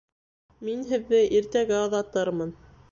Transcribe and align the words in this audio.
Мин 0.69 0.81
һеҙҙе 0.93 1.21
иртәгә 1.41 1.81
оҙатырмын 1.87 2.61